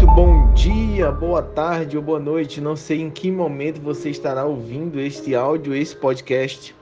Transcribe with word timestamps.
muito 0.00 0.14
bom 0.14 0.50
dia, 0.54 1.12
boa 1.12 1.42
tarde 1.42 1.94
ou 1.94 2.02
boa 2.02 2.18
noite. 2.18 2.58
Não 2.58 2.74
sei 2.74 3.02
em 3.02 3.10
que 3.10 3.30
momento 3.30 3.82
você 3.82 4.08
estará 4.08 4.46
ouvindo 4.46 4.98
este 4.98 5.34
áudio, 5.34 5.74
esse 5.74 5.94
podcast 5.94 6.74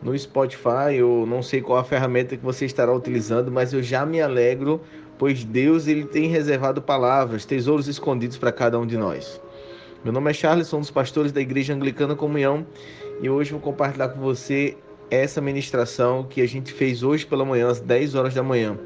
no 0.00 0.16
Spotify 0.16 1.02
ou 1.02 1.26
não 1.26 1.42
sei 1.42 1.60
qual 1.60 1.80
a 1.80 1.82
ferramenta 1.82 2.36
que 2.36 2.44
você 2.44 2.64
estará 2.64 2.94
utilizando, 2.94 3.50
mas 3.50 3.72
eu 3.72 3.82
já 3.82 4.06
me 4.06 4.20
alegro, 4.20 4.80
pois 5.18 5.42
Deus 5.42 5.88
ele 5.88 6.04
tem 6.04 6.28
reservado 6.28 6.80
palavras, 6.80 7.44
tesouros 7.44 7.88
escondidos 7.88 8.38
para 8.38 8.52
cada 8.52 8.78
um 8.78 8.86
de 8.86 8.96
nós. 8.96 9.40
Meu 10.04 10.12
nome 10.12 10.30
é 10.30 10.34
Charles, 10.34 10.68
sou 10.68 10.78
um 10.78 10.82
dos 10.82 10.90
pastores 10.90 11.32
da 11.32 11.40
Igreja 11.40 11.74
Anglicana 11.74 12.14
Comunhão 12.14 12.64
e 13.20 13.28
hoje 13.28 13.50
vou 13.50 13.60
compartilhar 13.60 14.10
com 14.10 14.20
você 14.20 14.76
essa 15.10 15.40
ministração 15.40 16.22
que 16.22 16.40
a 16.40 16.46
gente 16.46 16.72
fez 16.72 17.02
hoje 17.02 17.26
pela 17.26 17.44
manhã, 17.44 17.68
às 17.68 17.80
10 17.80 18.14
horas 18.14 18.34
da 18.34 18.42
manhã 18.44 18.78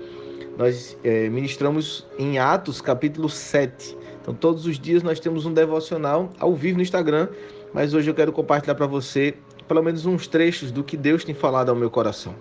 nós 0.56 0.96
é, 1.04 1.28
ministramos 1.28 2.06
em 2.18 2.38
Atos 2.38 2.80
capítulo 2.80 3.28
7. 3.28 3.96
Então, 4.22 4.34
todos 4.34 4.66
os 4.66 4.78
dias 4.78 5.02
nós 5.02 5.20
temos 5.20 5.46
um 5.46 5.52
devocional 5.52 6.30
ao 6.38 6.54
vivo 6.54 6.78
no 6.78 6.82
Instagram, 6.82 7.28
mas 7.72 7.94
hoje 7.94 8.10
eu 8.10 8.14
quero 8.14 8.32
compartilhar 8.32 8.74
para 8.74 8.86
você 8.86 9.34
pelo 9.68 9.82
menos 9.82 10.06
uns 10.06 10.26
trechos 10.26 10.70
do 10.70 10.82
que 10.82 10.96
Deus 10.96 11.24
tem 11.24 11.34
falado 11.34 11.68
ao 11.68 11.76
meu 11.76 11.90
coração. 11.90 12.34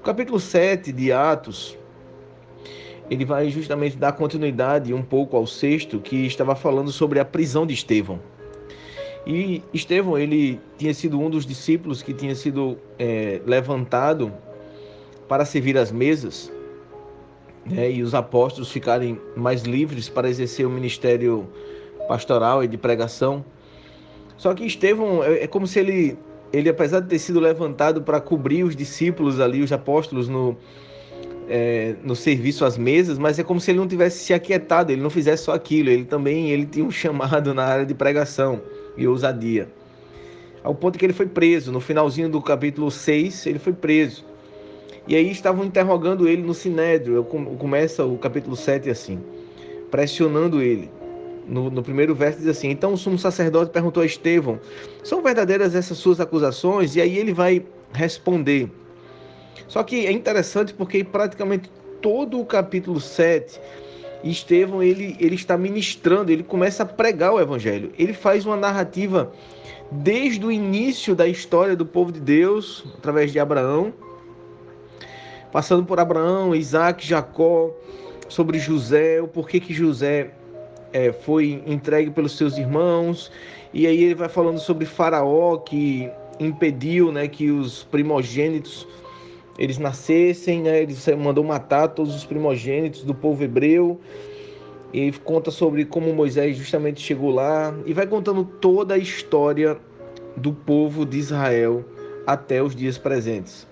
O 0.00 0.02
capítulo 0.02 0.40
7 0.40 0.92
de 0.92 1.12
Atos, 1.12 1.78
ele 3.10 3.24
vai 3.24 3.48
justamente 3.50 3.96
dar 3.96 4.12
continuidade 4.12 4.92
um 4.92 5.02
pouco 5.02 5.36
ao 5.36 5.46
sexto, 5.46 6.00
que 6.00 6.26
estava 6.26 6.54
falando 6.54 6.90
sobre 6.90 7.20
a 7.20 7.24
prisão 7.24 7.66
de 7.66 7.74
Estevão. 7.74 8.20
E 9.26 9.62
Estevão, 9.74 10.16
ele 10.16 10.60
tinha 10.78 10.94
sido 10.94 11.18
um 11.20 11.28
dos 11.28 11.44
discípulos 11.44 12.02
que 12.02 12.14
tinha 12.14 12.34
sido 12.34 12.78
é, 12.98 13.40
levantado 13.44 14.32
para 15.28 15.44
servir 15.44 15.76
as 15.76 15.90
mesas 15.90 16.52
né, 17.68 17.90
e 17.90 18.02
os 18.02 18.14
apóstolos 18.14 18.70
ficarem 18.70 19.20
mais 19.36 19.62
livres 19.62 20.08
para 20.08 20.28
exercer 20.28 20.66
o 20.66 20.70
ministério 20.70 21.48
pastoral 22.08 22.62
e 22.62 22.68
de 22.68 22.76
pregação. 22.76 23.44
Só 24.36 24.54
que 24.54 24.64
Estevão 24.64 25.24
é, 25.24 25.44
é 25.44 25.46
como 25.46 25.66
se 25.66 25.78
ele, 25.78 26.18
ele 26.52 26.68
apesar 26.68 27.00
de 27.00 27.08
ter 27.08 27.18
sido 27.18 27.40
levantado 27.40 28.02
para 28.02 28.20
cobrir 28.20 28.64
os 28.64 28.76
discípulos 28.76 29.40
ali, 29.40 29.62
os 29.62 29.72
apóstolos 29.72 30.28
no, 30.28 30.56
é, 31.48 31.94
no 32.02 32.14
serviço 32.14 32.64
às 32.64 32.76
mesas, 32.76 33.18
mas 33.18 33.38
é 33.38 33.42
como 33.42 33.60
se 33.60 33.70
ele 33.70 33.78
não 33.78 33.88
tivesse 33.88 34.24
se 34.24 34.34
aquietado, 34.34 34.92
ele 34.92 35.00
não 35.00 35.10
fizesse 35.10 35.44
só 35.44 35.52
aquilo, 35.52 35.90
ele 35.90 36.04
também 36.04 36.50
ele 36.50 36.66
tinha 36.66 36.84
um 36.84 36.90
chamado 36.90 37.52
na 37.54 37.64
área 37.64 37.86
de 37.86 37.94
pregação 37.94 38.60
e 38.96 39.06
ousadia. 39.06 39.68
Ao 40.62 40.74
ponto 40.74 40.98
que 40.98 41.06
ele 41.06 41.12
foi 41.12 41.26
preso, 41.26 41.70
no 41.70 41.80
finalzinho 41.80 42.28
do 42.28 42.42
capítulo 42.42 42.90
6, 42.90 43.46
ele 43.46 43.58
foi 43.58 43.72
preso. 43.72 44.24
E 45.06 45.14
aí 45.14 45.30
estavam 45.30 45.64
interrogando 45.64 46.28
ele 46.28 46.42
no 46.42 46.52
Sinédrio. 46.52 47.22
Começa 47.24 48.04
o 48.04 48.18
capítulo 48.18 48.56
7 48.56 48.90
assim, 48.90 49.20
pressionando 49.90 50.60
ele. 50.60 50.90
No, 51.46 51.70
no, 51.70 51.82
primeiro 51.82 52.14
verso 52.14 52.40
diz 52.40 52.48
assim: 52.48 52.70
Então 52.70 52.92
o 52.92 52.96
sumo 52.96 53.18
sacerdote 53.18 53.70
perguntou 53.70 54.02
a 54.02 54.06
Estevão: 54.06 54.58
São 55.04 55.22
verdadeiras 55.22 55.74
essas 55.76 55.96
suas 55.98 56.20
acusações? 56.20 56.96
E 56.96 57.00
aí 57.00 57.16
ele 57.16 57.32
vai 57.32 57.64
responder. 57.92 58.68
Só 59.68 59.82
que 59.82 60.06
é 60.06 60.12
interessante 60.12 60.74
porque 60.74 61.04
praticamente 61.04 61.70
todo 62.02 62.40
o 62.40 62.44
capítulo 62.44 63.00
7, 63.00 63.60
Estevão 64.24 64.82
ele, 64.82 65.16
ele 65.20 65.36
está 65.36 65.56
ministrando, 65.56 66.32
ele 66.32 66.42
começa 66.42 66.82
a 66.82 66.86
pregar 66.86 67.32
o 67.32 67.40
evangelho. 67.40 67.92
Ele 67.96 68.12
faz 68.12 68.44
uma 68.44 68.56
narrativa 68.56 69.32
desde 69.90 70.44
o 70.44 70.50
início 70.50 71.14
da 71.14 71.28
história 71.28 71.76
do 71.76 71.86
povo 71.86 72.10
de 72.10 72.20
Deus, 72.20 72.84
através 72.98 73.30
de 73.30 73.38
Abraão, 73.38 73.92
passando 75.52 75.84
por 75.84 75.98
Abraão, 75.98 76.54
Isaac, 76.54 77.06
Jacó, 77.06 77.72
sobre 78.28 78.58
José, 78.58 79.20
o 79.20 79.28
porquê 79.28 79.60
que 79.60 79.72
José 79.72 80.30
é, 80.92 81.12
foi 81.12 81.62
entregue 81.66 82.10
pelos 82.10 82.36
seus 82.36 82.56
irmãos, 82.56 83.30
e 83.72 83.86
aí 83.86 84.02
ele 84.02 84.14
vai 84.14 84.28
falando 84.28 84.58
sobre 84.58 84.84
Faraó 84.84 85.56
que 85.58 86.10
impediu, 86.40 87.12
né, 87.12 87.28
que 87.28 87.50
os 87.50 87.84
primogênitos 87.84 88.86
eles 89.58 89.78
nascessem, 89.78 90.62
né, 90.62 90.82
ele 90.82 90.94
mandou 91.16 91.42
matar 91.42 91.88
todos 91.88 92.14
os 92.14 92.24
primogênitos 92.24 93.02
do 93.04 93.14
povo 93.14 93.42
hebreu. 93.42 93.98
E 94.92 95.10
conta 95.12 95.50
sobre 95.50 95.84
como 95.84 96.12
Moisés 96.14 96.56
justamente 96.56 97.00
chegou 97.00 97.30
lá 97.30 97.74
e 97.84 97.92
vai 97.92 98.06
contando 98.06 98.44
toda 98.44 98.94
a 98.94 98.98
história 98.98 99.76
do 100.36 100.52
povo 100.52 101.04
de 101.04 101.18
Israel 101.18 101.84
até 102.26 102.62
os 102.62 102.74
dias 102.74 102.96
presentes 102.96 103.66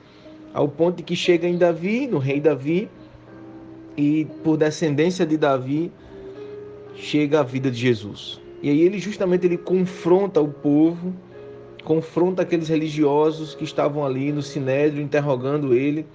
ao 0.55 0.69
ponto 0.69 0.99
de 0.99 1.03
que 1.03 1.17
chega 1.17 1.49
em 1.49 1.59
Davi, 1.59 2.07
no 2.07 2.19
rei 2.19 2.41
Davi, 2.41 2.89
e 3.97 4.25
por 4.45 4.57
descendência 4.57 5.27
de 5.27 5.37
Davi 5.37 5.91
chega 6.95 7.41
a 7.41 7.43
vida 7.43 7.71
de 7.71 7.77
Jesus. 7.77 8.41
E 8.63 8.71
aí 8.71 8.81
ele 8.81 9.01
justamente 9.01 9.45
ele 9.47 9.59
confronta 9.59 10.41
o 10.41 10.49
povo, 10.49 11.13
confronta 11.83 12.43
aqueles 12.43 12.69
religiosos 12.69 13.55
que 13.55 13.65
estavam 13.65 14.07
ali 14.07 14.33
no 14.33 14.43
sinédrio 14.43 15.03
interrogando 15.03 15.75
ele. 15.75 16.07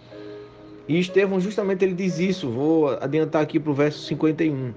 E 0.88 0.98
Estevão 0.98 1.40
justamente 1.40 1.84
ele 1.84 1.94
diz 1.94 2.18
isso, 2.18 2.50
vou 2.50 2.88
adiantar 3.02 3.44
aqui 3.44 3.60
para 3.60 3.72
o 3.72 3.74
verso 3.76 4.00
51. 4.08 4.74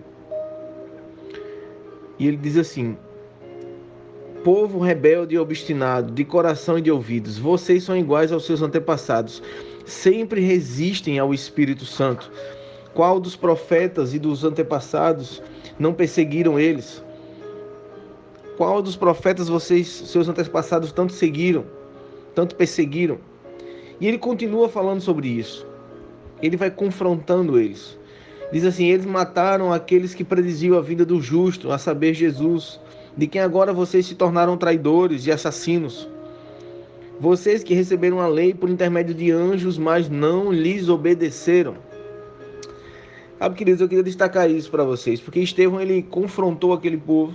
E 2.19 2.27
ele 2.27 2.37
diz 2.37 2.59
assim: 2.59 2.97
Povo 4.45 4.81
rebelde 4.81 5.37
e 5.37 5.39
obstinado, 5.39 6.11
de 6.11 6.25
coração 6.25 6.77
e 6.77 6.83
de 6.83 6.91
ouvidos, 6.91 7.39
vocês 7.39 7.85
são 7.85 7.97
iguais 7.97 8.33
aos 8.33 8.45
seus 8.45 8.61
antepassados. 8.61 9.41
Sempre 9.87 10.41
resistem 10.41 11.21
ao 11.21 11.33
Espírito 11.33 11.85
Santo. 11.85 12.29
Qual 12.93 13.21
dos 13.21 13.37
profetas 13.37 14.15
e 14.15 14.19
dos 14.19 14.43
antepassados 14.43 15.41
não 15.79 15.95
perseguiram 15.95 16.59
eles? 16.59 17.05
Qual 18.57 18.83
dos 18.83 18.97
profetas 18.97 19.49
vocês, 19.49 19.87
seus 19.87 20.29
antepassados, 20.29 20.91
tanto 20.91 21.13
seguiram, 21.13 21.65
tanto 22.35 22.57
perseguiram? 22.57 23.19
E 24.01 24.09
ele 24.09 24.19
continua 24.19 24.69
falando 24.69 25.01
sobre 25.01 25.29
isso. 25.29 25.65
Ele 26.43 26.57
vai 26.57 26.71
confrontando 26.71 27.61
eles. 27.61 27.97
Diz 28.53 28.65
assim: 28.65 28.87
Eles 28.87 29.07
mataram 29.07 29.73
aqueles 29.73 30.15
que 30.15 30.25
prediziam 30.25 30.77
a 30.77 30.83
vida 30.83 31.07
do 31.07 31.23
justo, 31.23 31.71
a 31.71 31.79
saber, 31.79 32.13
Jesus 32.13 32.81
de 33.17 33.27
quem 33.27 33.41
agora 33.41 33.73
vocês 33.73 34.07
se 34.07 34.15
tornaram 34.15 34.57
traidores 34.57 35.27
e 35.27 35.33
assassinos. 35.33 36.09
Vocês 37.21 37.63
que 37.63 37.75
receberam 37.75 38.21
a 38.21 38.27
lei 38.27 38.55
por 38.55 38.69
intermédio 38.69 39.15
de 39.15 39.31
anjos, 39.31 39.79
mas 39.79 40.09
não 40.09 40.51
lhes 40.51 40.89
obedeceram. 40.89 41.77
Sabe, 43.39 43.57
queridos, 43.57 43.81
eu 43.81 43.89
queria 43.89 44.05
destacar 44.05 44.51
isso 44.51 44.71
para 44.71 44.85
vocês, 44.85 45.21
porque 45.21 45.41
Estevão 45.41 45.81
ele 45.81 46.03
confrontou 46.03 46.73
aquele 46.73 46.97
povo 46.97 47.35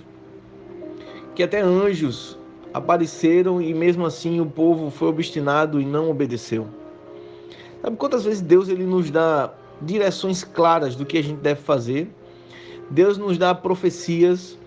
que 1.36 1.44
até 1.44 1.62
anjos 1.62 2.38
apareceram 2.74 3.62
e 3.62 3.74
mesmo 3.74 4.06
assim 4.06 4.40
o 4.40 4.46
povo 4.46 4.90
foi 4.90 5.08
obstinado 5.10 5.80
e 5.80 5.86
não 5.86 6.10
obedeceu. 6.10 6.68
Sabe 7.82 7.96
quantas 7.98 8.26
vezes 8.26 8.42
Deus 8.42 8.70
ele 8.70 8.86
nos 8.86 9.12
dá 9.12 9.54
direções 9.82 10.44
claras 10.44 10.96
do 10.96 11.06
que 11.06 11.18
a 11.18 11.22
gente 11.22 11.40
deve 11.40 11.62
fazer? 11.62 12.10
Deus 12.90 13.18
nos 13.18 13.38
dá 13.38 13.54
profecias, 13.54 14.58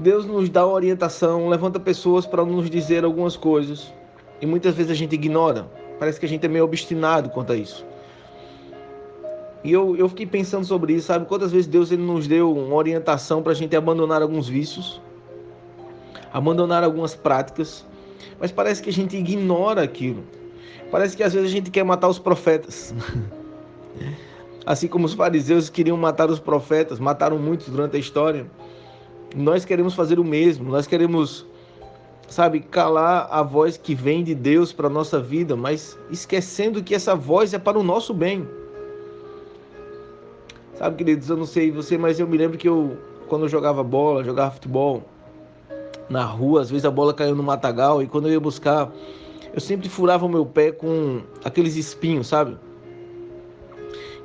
Deus 0.00 0.24
nos 0.24 0.48
dá 0.48 0.66
orientação, 0.66 1.46
levanta 1.50 1.78
pessoas 1.78 2.24
para 2.24 2.42
nos 2.42 2.70
dizer 2.70 3.04
algumas 3.04 3.36
coisas 3.36 3.92
e 4.40 4.46
muitas 4.46 4.74
vezes 4.74 4.90
a 4.90 4.94
gente 4.94 5.12
ignora. 5.14 5.70
Parece 5.98 6.18
que 6.18 6.24
a 6.24 6.28
gente 6.28 6.46
é 6.46 6.48
meio 6.48 6.64
obstinado 6.64 7.28
quanto 7.28 7.52
a 7.52 7.56
isso. 7.56 7.84
E 9.62 9.70
eu, 9.70 9.94
eu 9.98 10.08
fiquei 10.08 10.24
pensando 10.24 10.64
sobre 10.64 10.94
isso, 10.94 11.08
sabe? 11.08 11.26
Quantas 11.26 11.52
vezes 11.52 11.66
Deus 11.66 11.92
ele 11.92 12.00
nos 12.00 12.26
deu 12.26 12.50
uma 12.50 12.74
orientação 12.76 13.42
para 13.42 13.52
a 13.52 13.54
gente 13.54 13.76
abandonar 13.76 14.22
alguns 14.22 14.48
vícios, 14.48 15.02
abandonar 16.32 16.82
algumas 16.82 17.14
práticas, 17.14 17.86
mas 18.40 18.50
parece 18.50 18.82
que 18.82 18.88
a 18.88 18.92
gente 18.92 19.18
ignora 19.18 19.82
aquilo. 19.82 20.24
Parece 20.90 21.14
que 21.14 21.22
às 21.22 21.34
vezes 21.34 21.50
a 21.50 21.52
gente 21.52 21.70
quer 21.70 21.84
matar 21.84 22.08
os 22.08 22.18
profetas. 22.18 22.94
assim 24.64 24.88
como 24.88 25.04
os 25.04 25.12
fariseus 25.12 25.68
queriam 25.68 25.98
matar 25.98 26.30
os 26.30 26.40
profetas, 26.40 26.98
mataram 26.98 27.38
muitos 27.38 27.68
durante 27.68 27.98
a 27.98 28.00
história 28.00 28.46
nós 29.34 29.64
queremos 29.64 29.94
fazer 29.94 30.18
o 30.18 30.24
mesmo, 30.24 30.70
nós 30.70 30.86
queremos, 30.86 31.46
sabe, 32.28 32.60
calar 32.60 33.28
a 33.30 33.42
voz 33.42 33.76
que 33.76 33.94
vem 33.94 34.24
de 34.24 34.34
Deus 34.34 34.72
para 34.72 34.88
a 34.88 34.90
nossa 34.90 35.20
vida, 35.20 35.56
mas 35.56 35.98
esquecendo 36.10 36.82
que 36.82 36.94
essa 36.94 37.14
voz 37.14 37.54
é 37.54 37.58
para 37.58 37.78
o 37.78 37.82
nosso 37.82 38.12
bem. 38.12 38.46
Sabe, 40.74 40.96
queridos, 40.96 41.28
eu 41.28 41.36
não 41.36 41.46
sei 41.46 41.70
você, 41.70 41.98
mas 41.98 42.18
eu 42.18 42.26
me 42.26 42.38
lembro 42.38 42.56
que 42.56 42.68
eu, 42.68 42.96
quando 43.28 43.42
eu 43.42 43.48
jogava 43.48 43.82
bola, 43.84 44.24
jogava 44.24 44.52
futebol 44.52 45.04
na 46.08 46.24
rua, 46.24 46.62
às 46.62 46.70
vezes 46.70 46.84
a 46.84 46.90
bola 46.90 47.14
caiu 47.14 47.36
no 47.36 47.42
matagal 47.42 48.02
e 48.02 48.06
quando 48.06 48.26
eu 48.26 48.32
ia 48.32 48.40
buscar, 48.40 48.90
eu 49.52 49.60
sempre 49.60 49.88
furava 49.88 50.26
o 50.26 50.28
meu 50.28 50.44
pé 50.44 50.72
com 50.72 51.20
aqueles 51.44 51.76
espinhos, 51.76 52.26
sabe? 52.26 52.56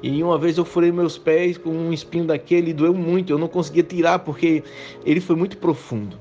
E 0.07 0.22
uma 0.22 0.38
vez 0.38 0.56
eu 0.56 0.63
furei 0.63 0.92
meus 0.92 1.18
pés 1.18 1.57
com 1.57 1.72
um 1.72 1.92
espinho 1.92 2.25
daquele 2.25 2.72
doeu 2.74 2.94
muito. 2.94 3.34
Eu 3.34 3.40
não 3.40 3.48
conseguia 3.48 3.81
tirar 3.81 4.19
porque 4.19 4.63
ele 5.04 5.19
foi 5.19 5.36
muito 5.36 5.57
profundo. 5.57 6.16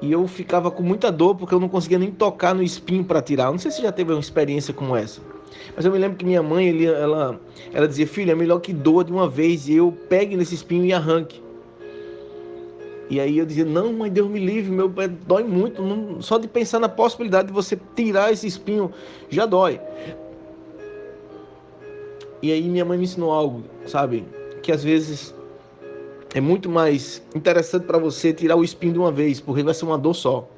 E 0.00 0.12
eu 0.12 0.24
ficava 0.28 0.70
com 0.70 0.80
muita 0.80 1.10
dor 1.10 1.34
porque 1.34 1.52
eu 1.52 1.58
não 1.58 1.68
conseguia 1.68 1.98
nem 1.98 2.12
tocar 2.12 2.54
no 2.54 2.62
espinho 2.62 3.02
para 3.02 3.20
tirar. 3.20 3.46
Eu 3.46 3.50
não 3.50 3.58
sei 3.58 3.72
se 3.72 3.82
já 3.82 3.90
teve 3.90 4.12
uma 4.12 4.20
experiência 4.20 4.72
como 4.72 4.94
essa. 4.94 5.20
Mas 5.74 5.84
eu 5.84 5.90
me 5.90 5.98
lembro 5.98 6.16
que 6.16 6.24
minha 6.24 6.40
mãe, 6.40 6.84
ela, 6.84 7.40
ela 7.72 7.88
dizia, 7.88 8.06
filho, 8.06 8.30
é 8.30 8.34
melhor 8.36 8.60
que 8.60 8.72
doa 8.72 9.02
de 9.02 9.10
uma 9.10 9.28
vez 9.28 9.68
e 9.68 9.74
eu 9.74 9.92
pegue 10.08 10.36
nesse 10.36 10.54
espinho 10.54 10.84
e 10.84 10.92
arranque. 10.92 11.42
E 13.10 13.18
aí 13.18 13.38
eu 13.38 13.44
dizia, 13.44 13.64
não, 13.64 13.92
mãe, 13.92 14.08
Deus 14.08 14.30
me 14.30 14.38
livre, 14.38 14.70
meu 14.70 14.88
pé 14.88 15.08
dói 15.08 15.42
muito. 15.42 15.82
Não, 15.82 16.22
só 16.22 16.38
de 16.38 16.46
pensar 16.46 16.78
na 16.78 16.88
possibilidade 16.88 17.48
de 17.48 17.52
você 17.52 17.76
tirar 17.96 18.30
esse 18.30 18.46
espinho 18.46 18.92
já 19.28 19.46
dói. 19.46 19.80
E 22.42 22.52
aí 22.52 22.68
minha 22.68 22.84
mãe 22.84 22.96
me 22.96 23.04
ensinou 23.04 23.32
algo, 23.32 23.64
sabe? 23.86 24.24
Que 24.62 24.72
às 24.72 24.82
vezes 24.82 25.34
é 26.34 26.40
muito 26.40 26.68
mais 26.70 27.22
interessante 27.34 27.84
para 27.84 27.98
você 27.98 28.32
tirar 28.32 28.56
o 28.56 28.64
espinho 28.64 28.92
de 28.92 28.98
uma 28.98 29.12
vez, 29.12 29.40
porque 29.40 29.62
vai 29.62 29.74
ser 29.74 29.84
uma 29.84 29.98
dor 29.98 30.14
só. 30.14 30.48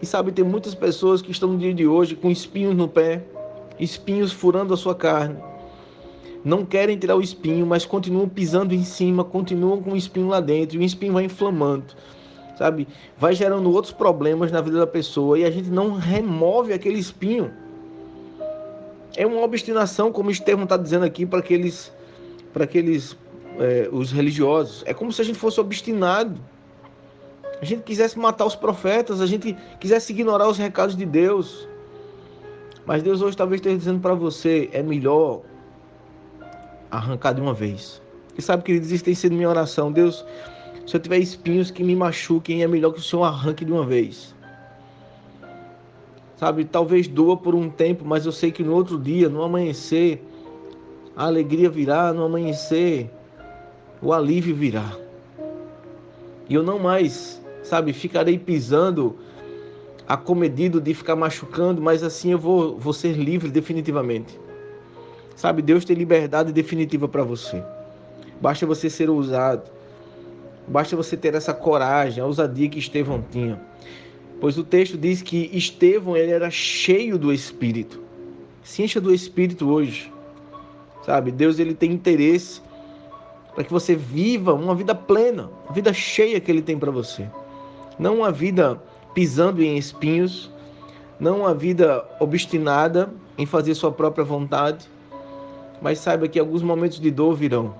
E 0.00 0.06
sabe, 0.06 0.32
tem 0.32 0.44
muitas 0.44 0.74
pessoas 0.74 1.22
que 1.22 1.30
estão 1.30 1.50
no 1.50 1.58
dia 1.58 1.72
de 1.72 1.86
hoje 1.86 2.16
com 2.16 2.30
espinhos 2.30 2.74
no 2.74 2.88
pé, 2.88 3.22
espinhos 3.78 4.32
furando 4.32 4.74
a 4.74 4.76
sua 4.76 4.94
carne. 4.94 5.36
Não 6.44 6.64
querem 6.64 6.98
tirar 6.98 7.14
o 7.14 7.20
espinho, 7.20 7.64
mas 7.64 7.86
continuam 7.86 8.28
pisando 8.28 8.74
em 8.74 8.82
cima, 8.82 9.22
continuam 9.22 9.80
com 9.80 9.92
o 9.92 9.96
espinho 9.96 10.26
lá 10.26 10.40
dentro, 10.40 10.76
e 10.76 10.80
o 10.80 10.82
espinho 10.82 11.12
vai 11.12 11.24
inflamando, 11.24 11.84
sabe? 12.58 12.88
Vai 13.16 13.34
gerando 13.34 13.70
outros 13.70 13.92
problemas 13.92 14.50
na 14.50 14.60
vida 14.60 14.78
da 14.78 14.86
pessoa 14.86 15.38
e 15.38 15.44
a 15.44 15.50
gente 15.50 15.70
não 15.70 15.94
remove 15.94 16.72
aquele 16.72 16.98
espinho. 16.98 17.52
É 19.16 19.26
uma 19.26 19.40
obstinação, 19.42 20.10
como 20.10 20.30
Estevão 20.30 20.64
está 20.64 20.76
dizendo 20.76 21.04
aqui, 21.04 21.26
para 21.26 21.40
aqueles, 21.40 21.92
para 22.52 22.64
aqueles 22.64 23.16
é, 23.58 23.88
os 23.92 24.10
religiosos. 24.10 24.82
É 24.86 24.94
como 24.94 25.12
se 25.12 25.20
a 25.20 25.24
gente 25.24 25.38
fosse 25.38 25.60
obstinado. 25.60 26.40
A 27.60 27.64
gente 27.64 27.82
quisesse 27.82 28.18
matar 28.18 28.44
os 28.44 28.56
profetas, 28.56 29.20
a 29.20 29.26
gente 29.26 29.56
quisesse 29.78 30.12
ignorar 30.12 30.48
os 30.48 30.58
recados 30.58 30.96
de 30.96 31.06
Deus. 31.06 31.68
Mas 32.84 33.02
Deus 33.02 33.22
hoje 33.22 33.36
talvez 33.36 33.60
esteja 33.60 33.76
dizendo 33.76 34.00
para 34.00 34.14
você: 34.14 34.68
é 34.72 34.82
melhor 34.82 35.42
arrancar 36.90 37.32
de 37.32 37.40
uma 37.40 37.54
vez. 37.54 38.02
E 38.36 38.42
sabe, 38.42 38.62
queridos, 38.62 38.90
isso 38.90 39.04
tem 39.04 39.14
sido 39.14 39.34
minha 39.34 39.48
oração. 39.48 39.92
Deus, 39.92 40.24
se 40.86 40.96
eu 40.96 41.00
tiver 41.00 41.18
espinhos 41.18 41.70
que 41.70 41.84
me 41.84 41.94
machuquem, 41.94 42.62
é 42.62 42.66
melhor 42.66 42.92
que 42.92 42.98
o 42.98 43.02
Senhor 43.02 43.24
arranque 43.24 43.64
de 43.64 43.72
uma 43.72 43.84
vez. 43.84 44.34
Sabe, 46.42 46.64
talvez 46.64 47.06
doa 47.06 47.36
por 47.36 47.54
um 47.54 47.70
tempo, 47.70 48.04
mas 48.04 48.26
eu 48.26 48.32
sei 48.32 48.50
que 48.50 48.64
no 48.64 48.74
outro 48.74 48.98
dia, 48.98 49.28
no 49.28 49.44
amanhecer, 49.44 50.20
a 51.16 51.26
alegria 51.26 51.70
virá, 51.70 52.12
no 52.12 52.24
amanhecer, 52.24 53.08
o 54.02 54.12
alívio 54.12 54.52
virá. 54.52 54.90
E 56.48 56.54
eu 56.54 56.64
não 56.64 56.80
mais, 56.80 57.40
sabe, 57.62 57.92
ficarei 57.92 58.40
pisando 58.40 59.16
acomedido 60.08 60.80
de 60.80 60.92
ficar 60.94 61.14
machucando, 61.14 61.80
mas 61.80 62.02
assim 62.02 62.32
eu 62.32 62.38
vou, 62.40 62.76
vou 62.76 62.92
ser 62.92 63.12
livre 63.12 63.48
definitivamente. 63.48 64.36
Sabe, 65.36 65.62
Deus 65.62 65.84
tem 65.84 65.94
liberdade 65.94 66.52
definitiva 66.52 67.06
para 67.06 67.22
você. 67.22 67.62
Basta 68.40 68.66
você 68.66 68.90
ser 68.90 69.08
ousado. 69.08 69.70
Basta 70.66 70.96
você 70.96 71.16
ter 71.16 71.36
essa 71.36 71.54
coragem, 71.54 72.20
a 72.20 72.26
ousadia 72.26 72.68
que 72.68 72.80
Estevão 72.80 73.24
tinha. 73.30 73.60
Pois 74.42 74.58
o 74.58 74.64
texto 74.64 74.98
diz 74.98 75.22
que 75.22 75.48
Estevão 75.52 76.16
ele 76.16 76.32
era 76.32 76.50
cheio 76.50 77.16
do 77.16 77.32
Espírito. 77.32 78.00
Se 78.60 78.82
encha 78.82 79.00
do 79.00 79.14
Espírito 79.14 79.70
hoje. 79.70 80.12
Sabe? 81.06 81.30
Deus 81.30 81.60
ele 81.60 81.74
tem 81.74 81.92
interesse 81.92 82.60
para 83.54 83.62
que 83.62 83.72
você 83.72 83.94
viva 83.94 84.52
uma 84.52 84.74
vida 84.74 84.96
plena, 84.96 85.48
uma 85.64 85.72
vida 85.72 85.92
cheia 85.92 86.40
que 86.40 86.50
ele 86.50 86.60
tem 86.60 86.76
para 86.76 86.90
você. 86.90 87.30
Não 87.96 88.16
uma 88.16 88.32
vida 88.32 88.82
pisando 89.14 89.62
em 89.62 89.76
espinhos, 89.76 90.50
não 91.20 91.42
uma 91.42 91.54
vida 91.54 92.04
obstinada 92.18 93.14
em 93.38 93.46
fazer 93.46 93.76
sua 93.76 93.92
própria 93.92 94.24
vontade, 94.24 94.88
mas 95.80 96.00
saiba 96.00 96.26
que 96.26 96.40
alguns 96.40 96.62
momentos 96.62 96.98
de 96.98 97.12
dor 97.12 97.36
virão. 97.36 97.76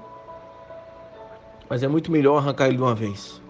Mas 1.68 1.82
é 1.82 1.88
muito 1.88 2.12
melhor 2.12 2.36
arrancar 2.36 2.68
ele 2.68 2.76
de 2.76 2.82
uma 2.84 2.94
vez. 2.94 3.41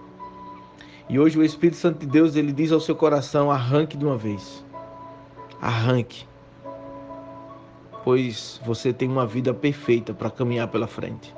E 1.12 1.18
hoje 1.18 1.38
o 1.38 1.44
Espírito 1.44 1.76
Santo 1.76 1.98
de 1.98 2.06
Deus 2.06 2.36
ele 2.36 2.54
diz 2.54 2.72
ao 2.72 2.80
seu 2.80 2.96
coração: 2.96 3.50
arranque 3.50 3.98
de 3.98 4.04
uma 4.06 4.16
vez. 4.16 4.64
Arranque. 5.60 6.26
Pois 8.02 8.58
você 8.64 8.94
tem 8.94 9.10
uma 9.10 9.26
vida 9.26 9.52
perfeita 9.52 10.14
para 10.14 10.30
caminhar 10.30 10.68
pela 10.68 10.86
frente. 10.86 11.34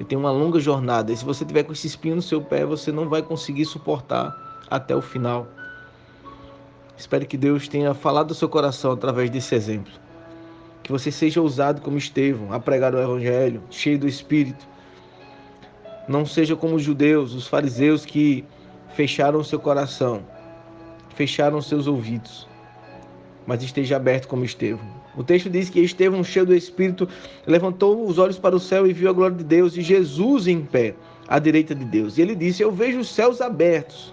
E 0.00 0.04
tem 0.04 0.18
uma 0.18 0.32
longa 0.32 0.58
jornada. 0.58 1.12
E 1.12 1.16
se 1.16 1.24
você 1.24 1.44
tiver 1.44 1.62
com 1.62 1.72
esse 1.72 1.86
espinho 1.86 2.16
no 2.16 2.22
seu 2.22 2.42
pé, 2.42 2.66
você 2.66 2.90
não 2.90 3.08
vai 3.08 3.22
conseguir 3.22 3.64
suportar 3.66 4.66
até 4.68 4.96
o 4.96 5.00
final. 5.00 5.46
Espero 6.96 7.24
que 7.24 7.36
Deus 7.36 7.68
tenha 7.68 7.94
falado 7.94 8.30
ao 8.30 8.34
seu 8.34 8.48
coração 8.48 8.90
através 8.90 9.30
desse 9.30 9.54
exemplo. 9.54 9.92
Que 10.82 10.90
você 10.90 11.12
seja 11.12 11.40
ousado 11.40 11.80
como 11.80 11.96
Estevão, 11.96 12.52
a 12.52 12.58
pregar 12.58 12.92
o 12.92 13.00
Evangelho, 13.00 13.62
cheio 13.70 13.96
do 13.96 14.08
Espírito. 14.08 14.66
Não 16.08 16.26
seja 16.26 16.56
como 16.56 16.74
os 16.74 16.82
judeus, 16.82 17.32
os 17.32 17.46
fariseus 17.46 18.04
que 18.04 18.44
fecharam 18.94 19.42
seu 19.42 19.58
coração, 19.58 20.22
fecharam 21.14 21.60
seus 21.60 21.86
ouvidos, 21.86 22.48
mas 23.46 23.62
esteja 23.62 23.96
aberto 23.96 24.28
como 24.28 24.44
Estevão. 24.44 25.04
O 25.16 25.22
texto 25.22 25.48
diz 25.48 25.70
que 25.70 25.80
Estevão, 25.80 26.24
cheio 26.24 26.46
do 26.46 26.54
Espírito, 26.54 27.08
levantou 27.46 28.06
os 28.06 28.18
olhos 28.18 28.38
para 28.38 28.56
o 28.56 28.60
céu 28.60 28.86
e 28.86 28.92
viu 28.92 29.08
a 29.08 29.12
glória 29.12 29.36
de 29.36 29.44
Deus 29.44 29.76
e 29.76 29.82
Jesus 29.82 30.46
em 30.48 30.60
pé, 30.60 30.94
à 31.28 31.38
direita 31.38 31.74
de 31.74 31.84
Deus. 31.84 32.18
E 32.18 32.22
ele 32.22 32.34
disse: 32.34 32.62
Eu 32.62 32.72
vejo 32.72 32.98
os 32.98 33.08
céus 33.08 33.40
abertos 33.40 34.12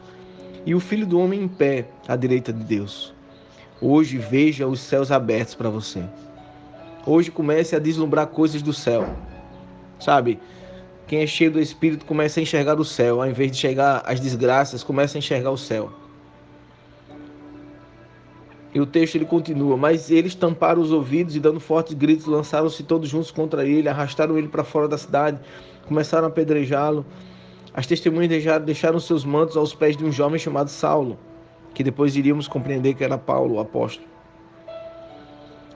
e 0.65 0.75
o 0.75 0.79
Filho 0.79 1.07
do 1.07 1.19
Homem 1.19 1.41
em 1.41 1.47
pé, 1.47 1.85
à 2.07 2.15
direita 2.15 2.53
de 2.53 2.63
Deus. 2.63 3.13
Hoje 3.81 4.17
veja 4.17 4.67
os 4.67 4.79
céus 4.79 5.11
abertos 5.11 5.55
para 5.55 5.69
você. 5.69 6.03
Hoje 7.05 7.31
comece 7.31 7.75
a 7.75 7.79
deslumbrar 7.79 8.27
coisas 8.27 8.61
do 8.61 8.73
céu. 8.73 9.15
Sabe? 9.99 10.39
Quem 11.11 11.19
é 11.19 11.27
cheio 11.27 11.51
do 11.51 11.59
Espírito 11.59 12.05
começa 12.05 12.39
a 12.39 12.43
enxergar 12.43 12.79
o 12.79 12.85
céu, 12.85 13.21
ao 13.21 13.29
invés 13.29 13.51
de 13.51 13.57
enxergar 13.57 14.01
as 14.05 14.17
desgraças, 14.17 14.81
começa 14.81 15.17
a 15.17 15.19
enxergar 15.19 15.51
o 15.51 15.57
céu. 15.57 15.91
E 18.73 18.79
o 18.79 18.85
texto 18.85 19.15
ele 19.15 19.25
continua: 19.25 19.75
Mas 19.75 20.09
eles 20.09 20.33
tamparam 20.33 20.81
os 20.81 20.89
ouvidos 20.89 21.35
e, 21.35 21.39
dando 21.41 21.59
fortes 21.59 21.95
gritos, 21.95 22.27
lançaram-se 22.27 22.81
todos 22.83 23.09
juntos 23.09 23.29
contra 23.29 23.67
ele, 23.67 23.89
arrastaram 23.89 24.37
ele 24.37 24.47
para 24.47 24.63
fora 24.63 24.87
da 24.87 24.97
cidade, 24.97 25.37
começaram 25.85 26.27
a 26.27 26.29
apedrejá-lo. 26.29 27.05
As 27.73 27.85
testemunhas 27.85 28.29
deixaram, 28.29 28.63
deixaram 28.63 28.97
seus 28.97 29.25
mantos 29.25 29.57
aos 29.57 29.75
pés 29.75 29.97
de 29.97 30.05
um 30.05 30.13
jovem 30.13 30.39
chamado 30.39 30.69
Saulo, 30.69 31.19
que 31.73 31.83
depois 31.83 32.15
iríamos 32.15 32.47
compreender 32.47 32.93
que 32.93 33.03
era 33.03 33.17
Paulo, 33.17 33.55
o 33.55 33.59
apóstolo. 33.59 34.07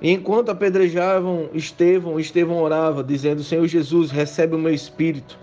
E 0.01 0.11
enquanto 0.11 0.49
apedrejavam 0.49 1.49
Estevão, 1.53 2.19
Estevão 2.19 2.61
orava, 2.61 3.03
dizendo: 3.03 3.43
Senhor 3.43 3.65
Jesus, 3.67 4.11
recebe 4.11 4.55
o 4.55 4.59
meu 4.59 4.73
espírito. 4.73 5.37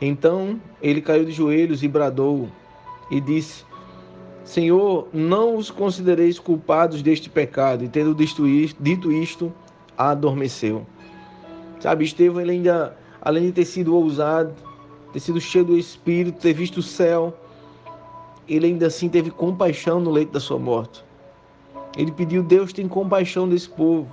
Então 0.00 0.60
ele 0.80 1.00
caiu 1.00 1.24
de 1.24 1.32
joelhos 1.32 1.82
e 1.82 1.88
bradou 1.88 2.48
e 3.10 3.20
disse: 3.20 3.64
Senhor, 4.44 5.08
não 5.12 5.56
os 5.56 5.70
considereis 5.70 6.38
culpados 6.38 7.02
deste 7.02 7.28
pecado. 7.28 7.84
E 7.84 7.88
tendo 7.88 8.14
dito 8.14 8.46
isto, 9.12 9.52
adormeceu. 9.98 10.86
Sabe, 11.80 12.04
Estevão, 12.04 12.40
ele 12.40 12.52
ainda, 12.52 12.96
além 13.20 13.46
de 13.46 13.52
ter 13.52 13.64
sido 13.64 13.94
ousado, 13.94 14.54
ter 15.12 15.20
sido 15.20 15.40
cheio 15.40 15.64
do 15.64 15.76
Espírito, 15.76 16.40
ter 16.40 16.52
visto 16.52 16.78
o 16.78 16.82
céu, 16.82 17.36
ele 18.48 18.66
ainda 18.66 18.86
assim 18.86 19.08
teve 19.08 19.30
compaixão 19.30 20.00
no 20.00 20.10
leito 20.10 20.32
da 20.32 20.40
sua 20.40 20.58
morte. 20.58 21.04
Ele 21.96 22.12
pediu, 22.12 22.42
Deus 22.42 22.72
tem 22.72 22.86
compaixão 22.86 23.48
desse 23.48 23.68
povo. 23.68 24.06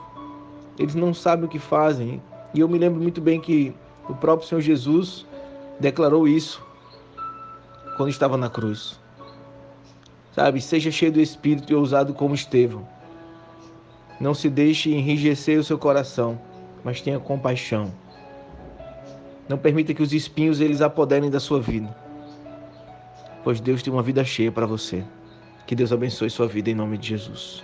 Eles 0.79 0.95
não 0.95 1.13
sabem 1.13 1.45
o 1.45 1.49
que 1.49 1.59
fazem. 1.59 2.21
E 2.53 2.59
eu 2.59 2.69
me 2.69 2.77
lembro 2.77 3.01
muito 3.01 3.19
bem 3.19 3.41
que 3.41 3.73
o 4.07 4.13
próprio 4.13 4.47
Senhor 4.47 4.61
Jesus 4.61 5.25
declarou 5.79 6.27
isso 6.27 6.65
quando 7.97 8.09
estava 8.09 8.37
na 8.37 8.49
cruz. 8.49 8.99
Sabe, 10.31 10.61
seja 10.61 10.89
cheio 10.89 11.11
do 11.11 11.21
Espírito 11.21 11.71
e 11.71 11.75
ousado 11.75 12.13
como 12.13 12.33
Estevão. 12.33 12.87
Não 14.19 14.33
se 14.33 14.49
deixe 14.49 14.91
enrijecer 14.91 15.59
o 15.59 15.63
seu 15.63 15.77
coração, 15.77 16.39
mas 16.83 17.01
tenha 17.01 17.19
compaixão. 17.19 17.93
Não 19.47 19.57
permita 19.57 19.93
que 19.93 20.01
os 20.01 20.13
espinhos 20.13 20.61
eles 20.61 20.81
apoderem 20.81 21.29
da 21.29 21.39
sua 21.39 21.59
vida. 21.59 21.95
Pois 23.43 23.59
Deus 23.59 23.83
tem 23.83 23.91
uma 23.91 24.01
vida 24.01 24.23
cheia 24.23 24.51
para 24.51 24.65
você. 24.65 25.03
Que 25.67 25.75
Deus 25.75 25.91
abençoe 25.91 26.29
sua 26.29 26.47
vida 26.47 26.69
em 26.69 26.75
nome 26.75 26.97
de 26.97 27.09
Jesus. 27.09 27.63